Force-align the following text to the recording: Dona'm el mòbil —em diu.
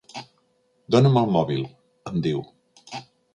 Dona'm 0.95 1.19
el 1.21 1.29
mòbil 1.35 1.61
—em 1.67 2.17
diu. 2.29 2.43